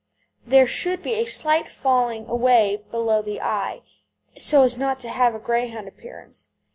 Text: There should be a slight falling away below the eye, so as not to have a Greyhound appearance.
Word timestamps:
There 0.43 0.65
should 0.65 1.03
be 1.03 1.13
a 1.13 1.25
slight 1.27 1.67
falling 1.67 2.25
away 2.25 2.81
below 2.89 3.21
the 3.21 3.39
eye, 3.39 3.83
so 4.35 4.63
as 4.63 4.75
not 4.75 4.99
to 5.01 5.09
have 5.09 5.35
a 5.35 5.39
Greyhound 5.39 5.87
appearance. 5.87 6.51